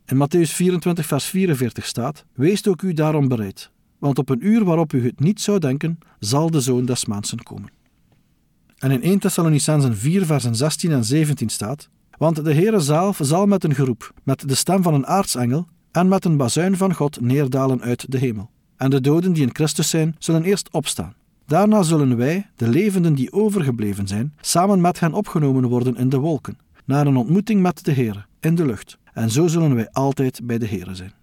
In 0.05 0.17
Matthäus 0.17 0.51
24, 0.51 1.05
vers 1.05 1.25
44 1.25 1.86
staat: 1.86 2.25
Wees 2.33 2.67
ook 2.67 2.81
u 2.81 2.93
daarom 2.93 3.27
bereid, 3.27 3.72
want 4.00 4.17
op 4.19 4.29
een 4.29 4.48
uur 4.48 4.63
waarop 4.63 4.93
u 4.93 5.05
het 5.05 5.19
niet 5.19 5.41
zou 5.41 5.60
denken, 5.60 6.00
zal 6.19 6.51
de 6.51 6.62
zoon 6.62 6.86
des 6.86 7.05
mensen 7.05 7.43
komen. 7.43 7.69
En 8.77 8.91
in 8.91 9.01
1 9.01 9.19
Thessalonicensen 9.19 9.98
4, 9.98 10.25
versen 10.25 10.55
16 10.55 10.91
en 10.91 11.05
17 11.05 11.50
staat: 11.50 11.89
Want 12.17 12.45
de 12.45 12.53
Heere 12.53 12.79
zelf 12.79 13.19
zal 13.22 13.45
met 13.45 13.63
een 13.63 13.75
geroep, 13.75 14.13
met 14.24 14.48
de 14.48 14.55
stem 14.55 14.83
van 14.83 14.93
een 14.93 15.07
aartsengel 15.07 15.67
en 15.91 16.07
met 16.07 16.25
een 16.25 16.38
bazuin 16.38 16.77
van 16.77 16.93
God 16.93 17.22
neerdalen 17.22 17.81
uit 17.81 18.12
de 18.12 18.17
hemel. 18.17 18.50
En 18.77 18.89
de 18.89 19.01
doden 19.01 19.33
die 19.33 19.43
in 19.43 19.55
Christus 19.55 19.89
zijn, 19.89 20.15
zullen 20.19 20.43
eerst 20.43 20.69
opstaan. 20.72 21.15
Daarna 21.45 21.83
zullen 21.83 22.17
wij, 22.17 22.50
de 22.55 22.67
levenden 22.67 23.13
die 23.13 23.31
overgebleven 23.31 24.07
zijn, 24.07 24.33
samen 24.41 24.81
met 24.81 25.00
hen 25.00 25.13
opgenomen 25.13 25.67
worden 25.67 25.95
in 25.95 26.10
de 26.10 26.17
wolken, 26.17 26.57
naar 26.86 27.07
een 27.07 27.15
ontmoeting 27.15 27.62
met 27.62 27.86
de 27.86 27.91
Heer 27.91 28.27
in 28.39 28.55
de 28.55 28.65
lucht. 28.65 28.98
En 29.13 29.29
zo 29.32 29.48
zullen 29.48 29.75
wij 29.75 29.89
altijd 29.91 30.39
bij 30.43 30.58
de 30.58 30.65
Heer 30.65 30.88
zijn. 30.91 31.13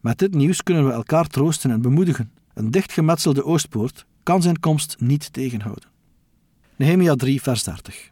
Met 0.00 0.18
dit 0.18 0.34
nieuws 0.34 0.62
kunnen 0.62 0.86
we 0.86 0.92
elkaar 0.92 1.26
troosten 1.26 1.70
en 1.70 1.82
bemoedigen. 1.82 2.30
Een 2.54 2.70
dichtgemetselde 2.70 3.44
Oostpoort 3.44 4.06
kan 4.22 4.42
zijn 4.42 4.60
komst 4.60 4.96
niet 4.98 5.32
tegenhouden. 5.32 5.88
Nehemia 6.76 7.14
3, 7.14 7.42
vers 7.42 7.62
30. 7.62 8.10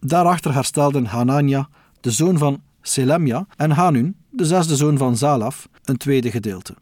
Daarachter 0.00 0.54
herstelden 0.54 1.06
Hanania, 1.06 1.68
de 2.00 2.10
zoon 2.10 2.38
van 2.38 2.62
Selemja, 2.80 3.46
en 3.56 3.70
Hanun, 3.70 4.16
de 4.30 4.44
zesde 4.44 4.76
zoon 4.76 4.98
van 4.98 5.16
Zalaf, 5.16 5.68
een 5.84 5.96
tweede 5.96 6.30
gedeelte. 6.30 6.74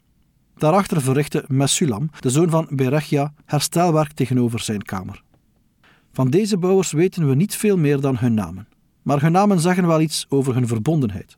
Daarachter 0.57 1.01
verrichtte 1.01 1.43
Mesulam, 1.47 2.09
de 2.19 2.29
zoon 2.29 2.49
van 2.49 2.67
Berechia, 2.69 3.33
herstelwerk 3.45 4.11
tegenover 4.11 4.59
zijn 4.59 4.81
kamer. 4.81 5.23
Van 6.11 6.29
deze 6.29 6.57
bouwers 6.57 6.91
weten 6.91 7.29
we 7.29 7.35
niet 7.35 7.55
veel 7.55 7.77
meer 7.77 7.99
dan 7.99 8.17
hun 8.17 8.33
namen, 8.33 8.67
maar 9.05 9.21
hun 9.21 9.31
namen 9.31 9.59
zeggen 9.59 9.87
wel 9.87 10.01
iets 10.01 10.25
over 10.29 10.53
hun 10.53 10.67
verbondenheid. 10.67 11.37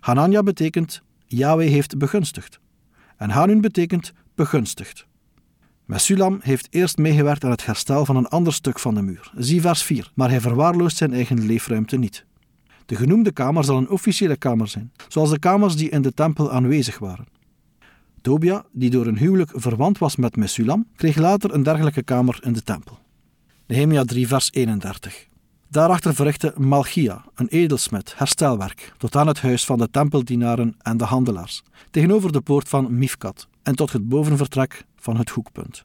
Hanania 0.00 0.42
betekent 0.42 1.02
Yahweh 1.26 1.68
heeft 1.68 1.98
begunstigd, 1.98 2.60
en 3.16 3.30
Hanun 3.30 3.60
betekent 3.60 4.12
begunstigd. 4.34 5.06
Mesulam 5.84 6.38
heeft 6.42 6.66
eerst 6.70 6.98
meegewerkt 6.98 7.44
aan 7.44 7.50
het 7.50 7.66
herstel 7.66 8.04
van 8.04 8.16
een 8.16 8.28
ander 8.28 8.52
stuk 8.52 8.78
van 8.78 8.94
de 8.94 9.02
muur, 9.02 9.32
zie 9.36 9.60
vers 9.60 9.82
4, 9.82 10.10
maar 10.14 10.30
hij 10.30 10.40
verwaarloost 10.40 10.96
zijn 10.96 11.12
eigen 11.12 11.46
leefruimte 11.46 11.96
niet. 11.96 12.24
De 12.86 12.96
genoemde 12.96 13.32
kamer 13.32 13.64
zal 13.64 13.76
een 13.76 13.90
officiële 13.90 14.36
kamer 14.36 14.68
zijn, 14.68 14.92
zoals 15.08 15.30
de 15.30 15.38
kamers 15.38 15.76
die 15.76 15.88
in 15.88 16.02
de 16.02 16.12
tempel 16.12 16.52
aanwezig 16.52 16.98
waren. 16.98 17.26
Tobia, 18.20 18.64
die 18.72 18.90
door 18.90 19.06
een 19.06 19.18
huwelijk 19.18 19.50
verwant 19.54 19.98
was 19.98 20.16
met 20.16 20.36
Mesulam, 20.36 20.86
kreeg 20.96 21.16
later 21.16 21.54
een 21.54 21.62
dergelijke 21.62 22.02
kamer 22.02 22.38
in 22.42 22.52
de 22.52 22.62
tempel. 22.62 22.98
Nehemia 23.66 24.04
3, 24.04 24.28
vers 24.28 24.52
31. 24.52 25.32
Daarachter 25.68 26.14
verrichtte 26.14 26.54
Malchia, 26.56 27.24
een 27.34 27.48
edelsmed, 27.48 28.14
herstelwerk, 28.16 28.92
tot 28.96 29.16
aan 29.16 29.26
het 29.26 29.40
huis 29.40 29.64
van 29.64 29.78
de 29.78 29.90
tempeldienaren 29.90 30.74
en 30.82 30.96
de 30.96 31.04
handelaars, 31.04 31.62
tegenover 31.90 32.32
de 32.32 32.40
poort 32.40 32.68
van 32.68 32.98
Mifkat 32.98 33.48
en 33.62 33.74
tot 33.74 33.92
het 33.92 34.08
bovenvertrek 34.08 34.84
van 34.96 35.16
het 35.16 35.30
hoekpunt. 35.30 35.84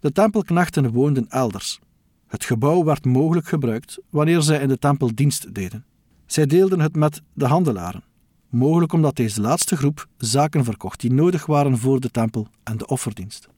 De 0.00 0.12
tempelknechten 0.12 0.92
woonden 0.92 1.28
elders. 1.28 1.80
Het 2.26 2.44
gebouw 2.44 2.84
werd 2.84 3.04
mogelijk 3.04 3.48
gebruikt 3.48 3.98
wanneer 4.10 4.42
zij 4.42 4.60
in 4.60 4.68
de 4.68 4.78
tempel 4.78 5.14
dienst 5.14 5.54
deden. 5.54 5.84
Zij 6.26 6.46
deelden 6.46 6.80
het 6.80 6.96
met 6.96 7.22
de 7.32 7.46
handelaren, 7.46 8.04
mogelijk 8.48 8.92
omdat 8.92 9.16
deze 9.16 9.40
laatste 9.40 9.76
groep 9.76 10.06
zaken 10.18 10.64
verkocht 10.64 11.00
die 11.00 11.12
nodig 11.12 11.46
waren 11.46 11.78
voor 11.78 12.00
de 12.00 12.10
tempel 12.10 12.46
en 12.62 12.76
de 12.76 12.86
offerdienst. 12.86 13.48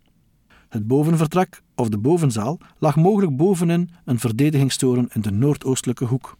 Het 0.68 0.86
bovenvertrek 0.86 1.62
of 1.74 1.88
de 1.88 1.98
bovenzaal 1.98 2.58
lag 2.78 2.96
mogelijk 2.96 3.36
bovenin 3.36 3.90
een 4.04 4.18
verdedigingstoren 4.18 5.08
in 5.12 5.20
de 5.20 5.30
noordoostelijke 5.30 6.04
hoek. 6.04 6.36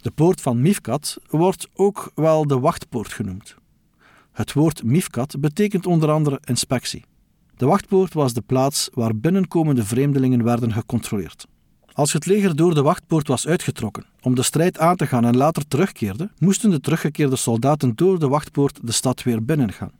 De 0.00 0.10
poort 0.10 0.40
van 0.40 0.60
Mifkat 0.60 1.18
wordt 1.28 1.68
ook 1.74 2.10
wel 2.14 2.46
de 2.46 2.58
wachtpoort 2.58 3.12
genoemd. 3.12 3.54
Het 4.32 4.52
woord 4.52 4.82
Mifkat 4.82 5.40
betekent 5.40 5.86
onder 5.86 6.10
andere 6.10 6.40
inspectie. 6.44 7.04
De 7.56 7.66
wachtpoort 7.66 8.14
was 8.14 8.32
de 8.32 8.42
plaats 8.46 8.88
waar 8.92 9.16
binnenkomende 9.16 9.84
vreemdelingen 9.84 10.44
werden 10.44 10.72
gecontroleerd. 10.72 11.46
Als 11.92 12.12
het 12.12 12.26
leger 12.26 12.56
door 12.56 12.74
de 12.74 12.82
wachtpoort 12.82 13.28
was 13.28 13.46
uitgetrokken 13.46 14.06
om 14.20 14.34
de 14.34 14.42
strijd 14.42 14.78
aan 14.78 14.96
te 14.96 15.06
gaan 15.06 15.24
en 15.24 15.36
later 15.36 15.68
terugkeerde, 15.68 16.30
moesten 16.38 16.70
de 16.70 16.80
teruggekeerde 16.80 17.36
soldaten 17.36 17.94
door 17.94 18.18
de 18.18 18.28
wachtpoort 18.28 18.80
de 18.82 18.92
stad 18.92 19.22
weer 19.22 19.44
binnengaan. 19.44 19.92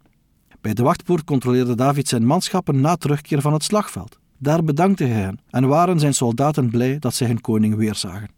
Bij 0.67 0.75
de 0.75 0.83
wachtpoort 0.83 1.25
controleerde 1.25 1.75
David 1.75 2.09
zijn 2.09 2.27
manschappen 2.27 2.81
na 2.81 2.97
terugkeer 2.97 3.41
van 3.41 3.53
het 3.53 3.63
slagveld. 3.63 4.19
Daar 4.39 4.65
bedankte 4.65 5.05
hij 5.05 5.21
hen 5.23 5.39
en 5.51 5.69
waren 5.69 6.01
zijn 6.01 6.15
soldaten 6.15 6.71
blij 6.71 6.99
dat 6.99 7.15
zij 7.15 7.27
hun 7.27 7.41
koning 7.41 7.75
weerzagen. 7.75 8.29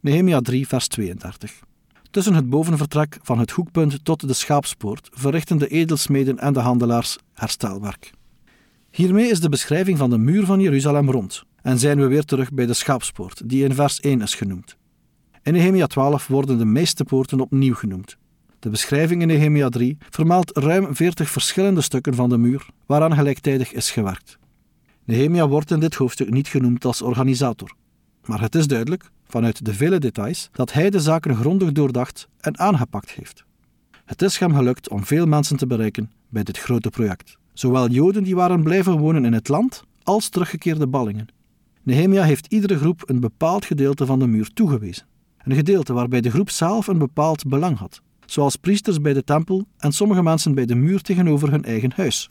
Nehemia 0.00 0.40
3, 0.40 0.66
vers 0.68 0.88
32. 0.88 1.60
Tussen 2.10 2.34
het 2.34 2.48
bovenvertrek 2.48 3.18
van 3.22 3.38
het 3.38 3.50
hoekpunt 3.50 4.04
tot 4.04 4.28
de 4.28 4.32
schaapspoort 4.32 5.08
verrichten 5.12 5.58
de 5.58 5.68
edelsmeden 5.68 6.38
en 6.38 6.52
de 6.52 6.60
handelaars 6.60 7.18
herstelwerk. 7.34 8.10
Hiermee 8.90 9.30
is 9.30 9.40
de 9.40 9.48
beschrijving 9.48 9.98
van 9.98 10.10
de 10.10 10.18
muur 10.18 10.44
van 10.44 10.60
Jeruzalem 10.60 11.10
rond 11.10 11.44
en 11.62 11.78
zijn 11.78 12.00
we 12.00 12.06
weer 12.06 12.24
terug 12.24 12.52
bij 12.52 12.66
de 12.66 12.74
schaapspoort, 12.74 13.48
die 13.48 13.64
in 13.64 13.74
vers 13.74 14.00
1 14.00 14.20
is 14.22 14.34
genoemd. 14.34 14.76
In 15.42 15.52
Nehemia 15.52 15.86
12 15.86 16.26
worden 16.26 16.58
de 16.58 16.64
meeste 16.64 17.04
poorten 17.04 17.40
opnieuw 17.40 17.74
genoemd. 17.74 18.16
De 18.58 18.70
beschrijving 18.70 19.20
in 19.20 19.26
Nehemia 19.26 19.68
3 19.68 19.96
vermeldt 20.10 20.56
ruim 20.56 20.94
40 20.94 21.30
verschillende 21.30 21.80
stukken 21.80 22.14
van 22.14 22.28
de 22.28 22.38
muur 22.38 22.66
waaraan 22.86 23.14
gelijktijdig 23.14 23.72
is 23.72 23.90
gewerkt. 23.90 24.38
Nehemia 25.04 25.48
wordt 25.48 25.70
in 25.70 25.80
dit 25.80 25.94
hoofdstuk 25.94 26.30
niet 26.30 26.48
genoemd 26.48 26.84
als 26.84 27.02
organisator, 27.02 27.74
maar 28.24 28.40
het 28.40 28.54
is 28.54 28.66
duidelijk, 28.66 29.10
vanuit 29.26 29.64
de 29.64 29.74
vele 29.74 29.98
details, 29.98 30.48
dat 30.52 30.72
hij 30.72 30.90
de 30.90 31.00
zaken 31.00 31.36
grondig 31.36 31.72
doordacht 31.72 32.28
en 32.40 32.58
aangepakt 32.58 33.10
heeft. 33.10 33.44
Het 34.04 34.22
is 34.22 34.38
hem 34.38 34.54
gelukt 34.54 34.88
om 34.88 35.04
veel 35.04 35.26
mensen 35.26 35.56
te 35.56 35.66
bereiken 35.66 36.10
bij 36.28 36.42
dit 36.42 36.58
grote 36.58 36.90
project, 36.90 37.38
zowel 37.52 37.88
Joden 37.88 38.22
die 38.22 38.34
waren 38.34 38.62
blijven 38.62 38.98
wonen 38.98 39.24
in 39.24 39.32
het 39.32 39.48
land, 39.48 39.84
als 40.02 40.28
teruggekeerde 40.28 40.86
ballingen. 40.86 41.28
Nehemia 41.82 42.22
heeft 42.22 42.46
iedere 42.46 42.78
groep 42.78 43.02
een 43.06 43.20
bepaald 43.20 43.64
gedeelte 43.64 44.06
van 44.06 44.18
de 44.18 44.26
muur 44.26 44.52
toegewezen. 44.52 45.06
Een 45.38 45.54
gedeelte 45.54 45.92
waarbij 45.92 46.20
de 46.20 46.30
groep 46.30 46.50
zelf 46.50 46.86
een 46.86 46.98
bepaald 46.98 47.48
belang 47.48 47.78
had, 47.78 48.02
zoals 48.26 48.56
priesters 48.56 49.00
bij 49.00 49.12
de 49.12 49.24
tempel 49.24 49.66
en 49.78 49.92
sommige 49.92 50.22
mensen 50.22 50.54
bij 50.54 50.66
de 50.66 50.74
muur 50.74 51.00
tegenover 51.00 51.50
hun 51.50 51.64
eigen 51.64 51.92
huis. 51.96 52.30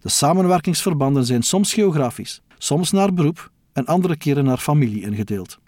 De 0.00 0.08
samenwerkingsverbanden 0.08 1.24
zijn 1.26 1.42
soms 1.42 1.74
geografisch, 1.74 2.42
soms 2.58 2.90
naar 2.90 3.14
beroep 3.14 3.50
en 3.72 3.86
andere 3.86 4.16
keren 4.16 4.44
naar 4.44 4.58
familie 4.58 5.02
ingedeeld. 5.02 5.58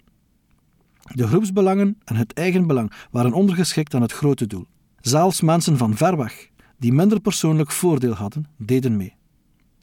De 1.13 1.27
groepsbelangen 1.27 1.97
en 2.03 2.15
het 2.15 2.33
eigen 2.33 2.67
belang 2.67 2.91
waren 3.11 3.33
ondergeschikt 3.33 3.93
aan 3.93 4.01
het 4.01 4.11
grote 4.11 4.47
doel. 4.47 4.65
Zelfs 4.99 5.41
mensen 5.41 5.77
van 5.77 5.97
ver 5.97 6.17
weg, 6.17 6.49
die 6.77 6.93
minder 6.93 7.19
persoonlijk 7.19 7.71
voordeel 7.71 8.13
hadden, 8.13 8.45
deden 8.57 8.97
mee. 8.97 9.15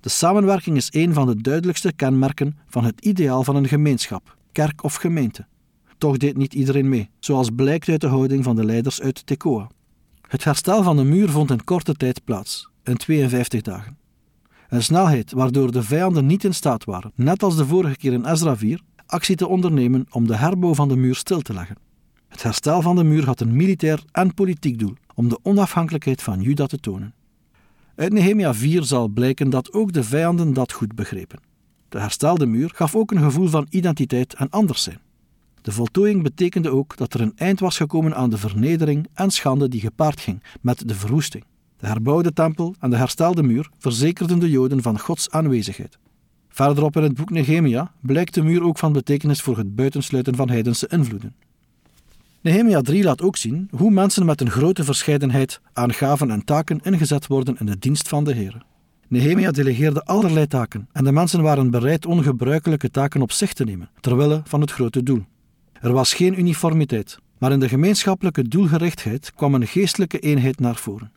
De 0.00 0.08
samenwerking 0.08 0.76
is 0.76 0.88
een 0.90 1.14
van 1.14 1.26
de 1.26 1.36
duidelijkste 1.36 1.92
kenmerken 1.92 2.58
van 2.66 2.84
het 2.84 3.00
ideaal 3.00 3.44
van 3.44 3.56
een 3.56 3.68
gemeenschap, 3.68 4.36
kerk 4.52 4.82
of 4.82 4.94
gemeente. 4.94 5.46
Toch 5.98 6.16
deed 6.16 6.36
niet 6.36 6.54
iedereen 6.54 6.88
mee, 6.88 7.10
zoals 7.18 7.50
blijkt 7.50 7.88
uit 7.88 8.00
de 8.00 8.06
houding 8.06 8.44
van 8.44 8.56
de 8.56 8.64
leiders 8.64 9.00
uit 9.00 9.26
Tekoa. 9.26 9.68
Het 10.28 10.44
herstel 10.44 10.82
van 10.82 10.96
de 10.96 11.04
muur 11.04 11.28
vond 11.28 11.50
in 11.50 11.64
korte 11.64 11.94
tijd 11.94 12.24
plaats, 12.24 12.68
in 12.84 12.96
52 12.96 13.60
dagen. 13.60 13.96
Een 14.68 14.82
snelheid 14.82 15.32
waardoor 15.32 15.72
de 15.72 15.82
vijanden 15.82 16.26
niet 16.26 16.44
in 16.44 16.54
staat 16.54 16.84
waren, 16.84 17.12
net 17.14 17.42
als 17.42 17.56
de 17.56 17.66
vorige 17.66 17.96
keer 17.96 18.12
in 18.12 18.24
Ezra 18.24 18.56
4, 18.56 18.80
actie 19.06 19.36
te 19.36 19.48
ondernemen 19.48 20.06
om 20.10 20.26
de 20.26 20.36
herbouw 20.36 20.74
van 20.74 20.88
de 20.88 20.96
muur 20.96 21.14
stil 21.14 21.40
te 21.40 21.54
leggen. 21.54 21.76
Het 22.28 22.42
herstel 22.42 22.82
van 22.82 22.96
de 22.96 23.04
muur 23.04 23.24
had 23.24 23.40
een 23.40 23.56
militair 23.56 24.02
en 24.12 24.34
politiek 24.34 24.78
doel 24.78 24.94
om 25.14 25.28
de 25.28 25.38
onafhankelijkheid 25.42 26.22
van 26.22 26.40
Juda 26.40 26.66
te 26.66 26.78
tonen. 26.78 27.14
Uit 27.96 28.12
Nehemia 28.12 28.54
4 28.54 28.82
zal 28.82 29.08
blijken 29.08 29.50
dat 29.50 29.72
ook 29.72 29.92
de 29.92 30.04
vijanden 30.04 30.52
dat 30.52 30.72
goed 30.72 30.94
begrepen. 30.94 31.40
De 31.88 32.00
herstelde 32.00 32.46
muur 32.46 32.70
gaf 32.74 32.94
ook 32.94 33.10
een 33.10 33.22
gevoel 33.22 33.48
van 33.48 33.66
identiteit 33.70 34.34
en 34.34 34.50
anders 34.50 34.82
zijn. 34.82 35.00
De 35.64 35.72
voltooiing 35.72 36.22
betekende 36.22 36.70
ook 36.70 36.96
dat 36.96 37.14
er 37.14 37.20
een 37.20 37.32
eind 37.36 37.60
was 37.60 37.76
gekomen 37.76 38.14
aan 38.14 38.30
de 38.30 38.38
vernedering 38.38 39.06
en 39.14 39.30
schande 39.30 39.68
die 39.68 39.80
gepaard 39.80 40.20
ging 40.20 40.42
met 40.60 40.88
de 40.88 40.94
verwoesting. 40.94 41.44
De 41.76 41.86
herbouwde 41.86 42.32
tempel 42.32 42.74
en 42.80 42.90
de 42.90 42.96
herstelde 42.96 43.42
muur 43.42 43.70
verzekerden 43.78 44.38
de 44.38 44.50
Joden 44.50 44.82
van 44.82 45.00
Gods 45.00 45.30
aanwezigheid. 45.30 45.98
Verderop 46.48 46.96
in 46.96 47.02
het 47.02 47.14
boek 47.14 47.30
Nehemia 47.30 47.92
blijkt 48.00 48.34
de 48.34 48.42
muur 48.42 48.62
ook 48.62 48.78
van 48.78 48.92
betekenis 48.92 49.40
voor 49.40 49.56
het 49.56 49.74
buitensluiten 49.74 50.34
van 50.36 50.50
heidense 50.50 50.88
invloeden. 50.88 51.34
Nehemia 52.40 52.80
3 52.80 53.04
laat 53.04 53.22
ook 53.22 53.36
zien 53.36 53.68
hoe 53.70 53.90
mensen 53.90 54.26
met 54.26 54.40
een 54.40 54.50
grote 54.50 54.84
verscheidenheid 54.84 55.60
aan 55.72 55.92
gaven 55.92 56.30
en 56.30 56.44
taken 56.44 56.80
ingezet 56.82 57.26
worden 57.26 57.56
in 57.58 57.66
de 57.66 57.78
dienst 57.78 58.08
van 58.08 58.24
de 58.24 58.34
Heer. 58.34 58.62
Nehemia 59.08 59.50
delegeerde 59.50 60.04
allerlei 60.04 60.46
taken 60.46 60.88
en 60.92 61.04
de 61.04 61.12
mensen 61.12 61.42
waren 61.42 61.70
bereid 61.70 62.06
ongebruikelijke 62.06 62.90
taken 62.90 63.22
op 63.22 63.32
zich 63.32 63.52
te 63.52 63.64
nemen, 63.64 63.90
terwille 64.00 64.40
van 64.44 64.60
het 64.60 64.70
grote 64.70 65.02
doel. 65.02 65.24
Er 65.84 65.92
was 65.92 66.12
geen 66.12 66.38
uniformiteit, 66.38 67.18
maar 67.38 67.52
in 67.52 67.60
de 67.60 67.68
gemeenschappelijke 67.68 68.48
doelgerichtheid 68.48 69.32
kwam 69.34 69.54
een 69.54 69.66
geestelijke 69.66 70.18
eenheid 70.18 70.60
naar 70.60 70.76
voren. 70.76 71.12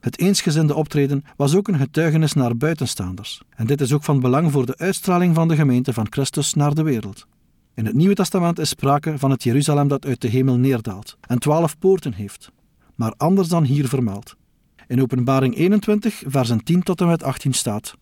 Het 0.00 0.18
eensgezinde 0.18 0.74
optreden 0.74 1.24
was 1.36 1.56
ook 1.56 1.68
een 1.68 1.78
getuigenis 1.78 2.32
naar 2.32 2.56
buitenstaanders, 2.56 3.42
en 3.50 3.66
dit 3.66 3.80
is 3.80 3.92
ook 3.92 4.04
van 4.04 4.20
belang 4.20 4.52
voor 4.52 4.66
de 4.66 4.76
uitstraling 4.76 5.34
van 5.34 5.48
de 5.48 5.56
gemeente 5.56 5.92
van 5.92 6.06
Christus 6.10 6.54
naar 6.54 6.74
de 6.74 6.82
wereld. 6.82 7.26
In 7.74 7.86
het 7.86 7.94
Nieuwe 7.94 8.14
Testament 8.14 8.58
is 8.58 8.68
sprake 8.68 9.18
van 9.18 9.30
het 9.30 9.42
Jeruzalem 9.42 9.88
dat 9.88 10.06
uit 10.06 10.20
de 10.20 10.28
hemel 10.28 10.56
neerdaalt 10.56 11.16
en 11.20 11.38
twaalf 11.38 11.78
poorten 11.78 12.12
heeft, 12.12 12.50
maar 12.94 13.14
anders 13.16 13.48
dan 13.48 13.64
hier 13.64 13.88
vermeld. 13.88 14.36
In 14.86 15.02
Openbaring 15.02 15.56
21, 15.56 16.22
versen 16.26 16.64
10 16.64 16.82
tot 16.82 17.00
en 17.00 17.06
met 17.06 17.22
18 17.22 17.52
staat: 17.52 17.94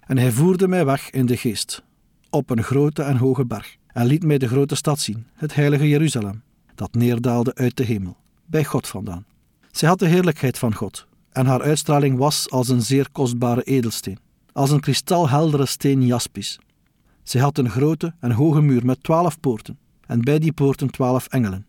En 0.00 0.18
hij 0.18 0.32
voerde 0.32 0.68
mij 0.68 0.84
weg 0.84 1.10
in 1.10 1.26
de 1.26 1.36
geest, 1.36 1.82
op 2.30 2.50
een 2.50 2.62
grote 2.62 3.02
en 3.02 3.16
hoge 3.16 3.46
berg, 3.46 3.76
en 3.86 4.06
liet 4.06 4.24
mij 4.24 4.38
de 4.38 4.48
grote 4.48 4.74
stad 4.74 5.00
zien, 5.00 5.26
het 5.34 5.54
heilige 5.54 5.88
Jeruzalem, 5.88 6.42
dat 6.74 6.94
neerdaalde 6.94 7.54
uit 7.54 7.76
de 7.76 7.84
hemel, 7.84 8.16
bij 8.46 8.64
God 8.64 8.86
vandaan. 8.86 9.24
Zij 9.70 9.88
had 9.88 9.98
de 9.98 10.06
heerlijkheid 10.06 10.58
van 10.58 10.74
God, 10.74 11.06
en 11.32 11.46
haar 11.46 11.62
uitstraling 11.62 12.18
was 12.18 12.50
als 12.50 12.68
een 12.68 12.82
zeer 12.82 13.08
kostbare 13.12 13.62
edelsteen, 13.62 14.18
als 14.52 14.70
een 14.70 14.80
kristalheldere 14.80 15.66
steen 15.66 16.06
jaspis. 16.06 16.58
Zij 17.22 17.40
had 17.40 17.58
een 17.58 17.70
grote 17.70 18.14
en 18.20 18.30
hoge 18.30 18.60
muur 18.60 18.84
met 18.84 19.02
twaalf 19.02 19.40
poorten, 19.40 19.78
en 20.06 20.20
bij 20.20 20.38
die 20.38 20.52
poorten 20.52 20.90
twaalf 20.90 21.26
engelen. 21.26 21.66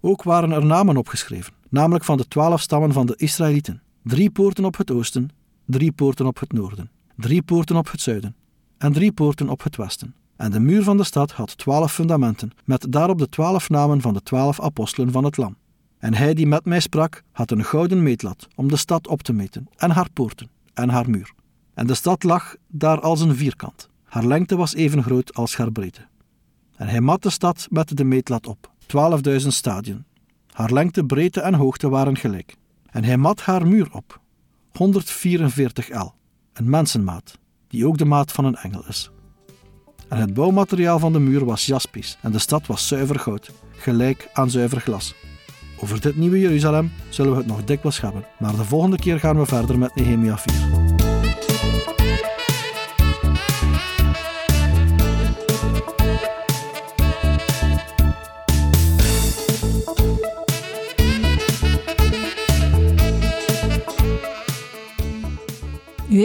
Ook 0.00 0.22
waren 0.22 0.50
er 0.50 0.64
namen 0.64 0.96
opgeschreven, 0.96 1.52
namelijk 1.68 2.04
van 2.04 2.16
de 2.16 2.28
twaalf 2.28 2.60
stammen 2.60 2.92
van 2.92 3.06
de 3.06 3.16
Israëlieten. 3.16 3.82
Drie 4.04 4.30
poorten 4.30 4.64
op 4.64 4.76
het 4.76 4.90
oosten, 4.90 5.30
drie 5.66 5.92
poorten 5.92 6.26
op 6.26 6.40
het 6.40 6.52
noorden, 6.52 6.90
drie 7.16 7.42
poorten 7.42 7.76
op 7.76 7.90
het 7.90 8.00
zuiden 8.00 8.34
en 8.82 8.92
drie 8.92 9.12
poorten 9.12 9.48
op 9.48 9.62
het 9.62 9.76
westen. 9.76 10.14
En 10.36 10.50
de 10.50 10.60
muur 10.60 10.82
van 10.82 10.96
de 10.96 11.04
stad 11.04 11.32
had 11.32 11.58
twaalf 11.58 11.92
fundamenten, 11.92 12.50
met 12.64 12.86
daarop 12.88 13.18
de 13.18 13.28
twaalf 13.28 13.68
namen 13.68 14.00
van 14.00 14.14
de 14.14 14.22
twaalf 14.22 14.60
apostelen 14.60 15.12
van 15.12 15.24
het 15.24 15.36
Lam. 15.36 15.56
En 15.98 16.14
hij 16.14 16.34
die 16.34 16.46
met 16.46 16.64
mij 16.64 16.80
sprak, 16.80 17.22
had 17.32 17.50
een 17.50 17.64
gouden 17.64 18.02
meetlat 18.02 18.48
om 18.54 18.68
de 18.68 18.76
stad 18.76 19.08
op 19.08 19.22
te 19.22 19.32
meten, 19.32 19.68
en 19.76 19.90
haar 19.90 20.10
poorten, 20.12 20.50
en 20.74 20.88
haar 20.88 21.10
muur. 21.10 21.32
En 21.74 21.86
de 21.86 21.94
stad 21.94 22.22
lag 22.22 22.56
daar 22.68 23.00
als 23.00 23.20
een 23.20 23.36
vierkant. 23.36 23.88
Haar 24.04 24.26
lengte 24.26 24.56
was 24.56 24.74
even 24.74 25.02
groot 25.02 25.34
als 25.34 25.56
haar 25.56 25.72
breedte. 25.72 26.06
En 26.76 26.88
hij 26.88 27.00
mat 27.00 27.22
de 27.22 27.30
stad 27.30 27.66
met 27.70 27.96
de 27.96 28.04
meetlat 28.04 28.46
op, 28.46 28.70
twaalfduizend 28.86 29.54
stadien. 29.54 30.04
Haar 30.52 30.72
lengte, 30.72 31.04
breedte 31.04 31.40
en 31.40 31.54
hoogte 31.54 31.88
waren 31.88 32.16
gelijk. 32.16 32.56
En 32.90 33.04
hij 33.04 33.16
mat 33.16 33.40
haar 33.40 33.66
muur 33.66 33.88
op, 33.92 34.20
144 34.72 35.88
L, 35.88 36.12
een 36.52 36.70
mensenmaat, 36.70 37.40
die 37.72 37.86
ook 37.86 37.98
de 37.98 38.04
maat 38.04 38.32
van 38.32 38.44
een 38.44 38.56
engel 38.56 38.84
is. 38.88 39.10
En 40.08 40.18
het 40.18 40.34
bouwmateriaal 40.34 40.98
van 40.98 41.12
de 41.12 41.18
muur 41.18 41.44
was 41.44 41.66
jaspis 41.66 42.18
en 42.20 42.32
de 42.32 42.38
stad 42.38 42.66
was 42.66 42.88
zuiver 42.88 43.18
goud, 43.18 43.50
gelijk 43.70 44.28
aan 44.32 44.50
zuiver 44.50 44.80
glas. 44.80 45.14
Over 45.80 46.00
dit 46.00 46.16
nieuwe 46.16 46.40
Jeruzalem 46.40 46.92
zullen 47.08 47.32
we 47.32 47.38
het 47.38 47.46
nog 47.46 47.64
dikwijls 47.64 48.00
hebben, 48.00 48.24
maar 48.38 48.56
de 48.56 48.64
volgende 48.64 48.96
keer 48.96 49.18
gaan 49.18 49.38
we 49.38 49.46
verder 49.46 49.78
met 49.78 49.94
Nehemia 49.94 50.38
4. 50.38 50.81